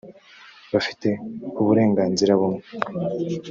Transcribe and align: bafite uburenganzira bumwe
bafite 0.73 1.07
uburenganzira 1.61 2.31
bumwe 2.39 2.61